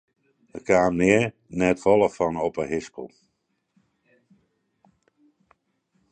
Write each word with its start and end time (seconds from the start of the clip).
Dêr 0.49 0.63
kaam 0.67 0.93
nea 0.99 1.21
net 1.57 1.77
folle 1.83 2.09
fan 2.17 2.35
op 2.47 2.53
de 2.59 2.65
hispel. 2.71 3.07